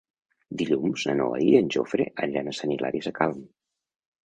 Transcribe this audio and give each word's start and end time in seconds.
Dilluns 0.61 1.03
na 1.09 1.15
Noa 1.19 1.43
i 1.49 1.51
en 1.59 1.69
Jofre 1.77 2.09
aniran 2.29 2.51
a 2.51 2.57
Sant 2.63 2.77
Hilari 2.79 3.05
Sacalm. 3.11 3.47